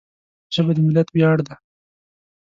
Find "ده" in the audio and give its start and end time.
1.47-1.55